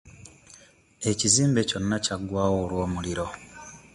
[1.11, 3.27] Ekizimbe kyonna kya ggwawo olw'omuliro.